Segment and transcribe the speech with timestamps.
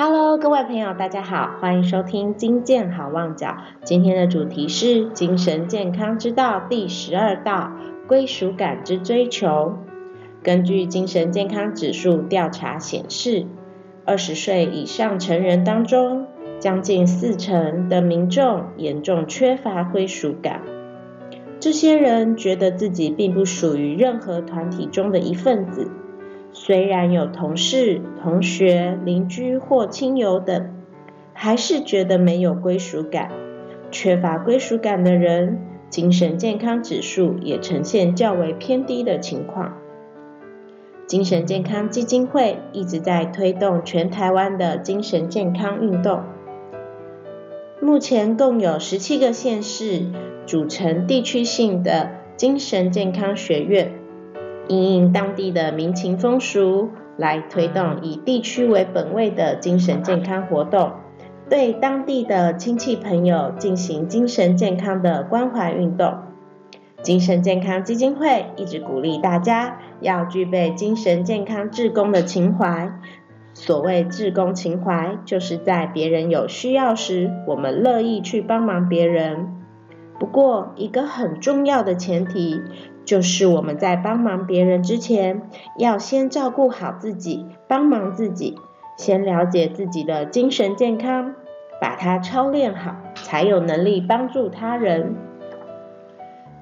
[0.00, 3.56] Hello，各位朋友，大家好，欢迎收听金健好望角。
[3.82, 7.72] 今天的主题是精神健康之道第十二道
[8.06, 9.76] 归属感之追求。
[10.40, 13.46] 根据精神健康指数调查显示，
[14.04, 16.28] 二十岁以上成人当中，
[16.60, 20.62] 将近四成的民众严重缺乏归属感。
[21.58, 25.90] 这些人觉得自己并不属于任何团体中的一份子。
[26.60, 30.74] 虽然有同事、同学、邻居或亲友等，
[31.32, 33.30] 还是觉得没有归属感。
[33.92, 39.78] 缺乏归属感的人，精神健康指数也呈现较为偏低的情况。
[41.06, 46.24] 精神健康基金会一直在推动全台湾的精神健康运动。
[47.80, 50.02] 目前共有十七个县市
[50.44, 53.97] 组成地区性的精神健康学院。
[54.68, 60.92] 因应当地的民情风俗，来推动以地区为本位的精神健康活动，
[61.48, 66.14] 对当地的亲戚朋友进行精神健康的关怀运动。
[67.02, 72.92] 精神健康基金会一直鼓励大家要具备精神健康志工的情怀。
[73.54, 79.57] 所谓志工情怀，就是在别人有需要时，我们乐意去帮忙别人。
[80.18, 82.60] 不过，一个很重要的前提。
[83.04, 88.56] 就是我们在帮忙别人之前，要先照顾好自己，帮忙自己，
[88.98, 91.34] 先了解自己的精神健康，
[91.80, 95.14] 把它操练好，才有能力帮助他人。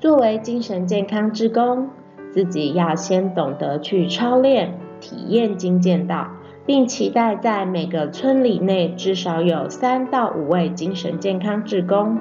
[0.00, 1.90] 作为精神健康之工，
[2.32, 6.26] 自己要先懂得去操练、体验精健道，
[6.66, 12.18] 并期待在每个村里内至少有三到五位精神健康志工，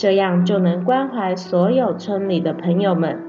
[0.00, 3.20] 这样就能关怀所有村里的朋友们。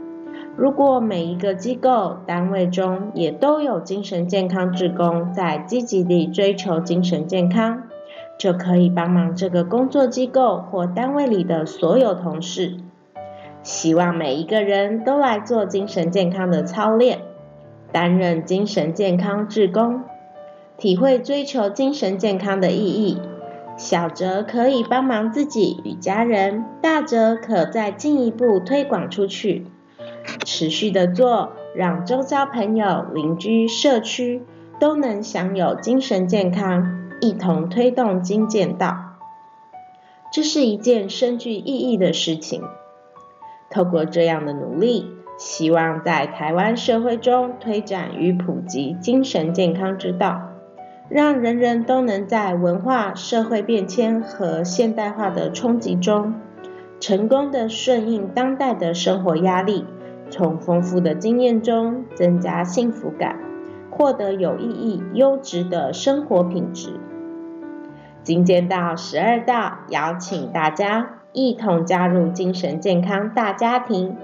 [0.55, 7.83] 如果每一个机构单位中也都有精神健康职工在积极地追求精神健康，
[8.39, 12.77] 就可以帮忙这个工作机构或单位里的所有同事。
[13.61, 17.19] 希望每一个人都来做精神健康的操练，
[17.91, 20.03] 担任精神健康职工，
[20.77, 23.17] 体会追求精神健康的意义。
[23.77, 29.65] 小则可以帮忙自己与家人，大则可再进一步推广出去。
[30.45, 34.43] 持续的做，让周遭朋友、邻居、社区
[34.79, 39.17] 都能享有精神健康，一同推动精健道。
[40.31, 42.61] 这是一件深具意义的事情。
[43.71, 50.50] 透过这样的努力，希望在台湾社会中推展与普及精神健康之道，
[51.13, 56.35] 让人人都能在文化、社会变迁和现代化的冲击中，
[57.01, 59.85] 成功的顺应当代的生活压力。
[60.29, 63.37] 从丰富的经验中增加幸福感，
[63.89, 66.97] 获得有意义、优质的生活品质。
[68.23, 74.15] 精简到十二道，邀请大家一同加入精神健康大家庭，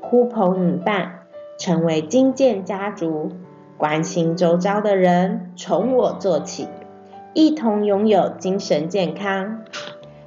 [0.00, 1.26] 呼朋引伴，
[1.58, 3.32] 成为金健家族，
[3.80, 6.68] 关心周遭的人，从我做起，
[7.32, 9.62] 一同拥有精神健康。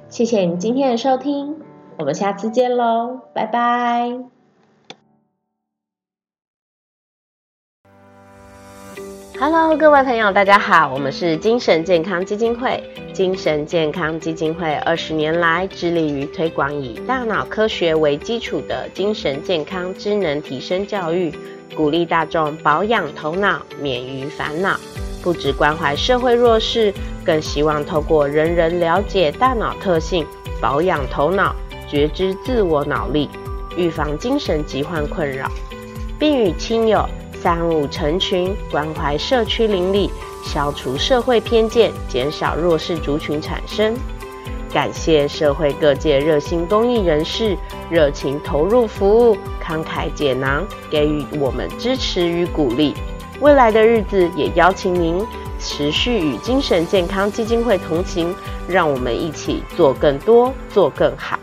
[0.08, 1.54] 谢谢你今天的收听，
[1.96, 4.12] 我们下次见喽，拜拜。
[9.38, 12.82] Hello，各位朋友，大家好，我们是精神健康基金会。
[13.12, 21.32] 精神健康基金会二十年来致力于推广以大脑科学为基础的精神健康知能提升教育，
[21.74, 24.78] 鼓励大众保养头脑，免于烦恼。
[25.22, 26.92] 不只关怀社会弱势，
[27.24, 30.26] 更希望透过人人了解大脑特性，
[30.60, 31.54] 保养头脑，
[31.88, 33.28] 觉知自我脑力，
[33.76, 35.50] 预防精神疾患困扰，
[36.18, 37.08] 并与亲友。
[37.42, 40.10] 三五成群，关怀社区邻里，
[40.42, 43.94] 消除社会偏见，减少弱势族群产生。
[44.74, 47.56] 感谢社会各界热心公益人士，
[47.88, 52.92] 热情投入服务，慷慨解囊，给予我们支持与鼓励。
[53.40, 55.24] 未来的日子，也邀请您
[55.60, 58.34] 持续与精神健康基金会同行，
[58.66, 61.38] 让我们一起做更多，做更好。